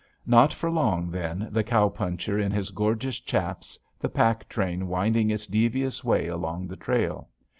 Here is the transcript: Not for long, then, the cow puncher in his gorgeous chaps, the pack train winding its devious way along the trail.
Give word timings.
Not 0.25 0.51
for 0.51 0.71
long, 0.71 1.11
then, 1.11 1.49
the 1.51 1.63
cow 1.63 1.87
puncher 1.89 2.39
in 2.39 2.51
his 2.51 2.71
gorgeous 2.71 3.19
chaps, 3.19 3.77
the 3.99 4.09
pack 4.09 4.49
train 4.49 4.87
winding 4.87 5.29
its 5.29 5.45
devious 5.45 6.03
way 6.03 6.25
along 6.25 6.65
the 6.67 6.75
trail. 6.75 7.29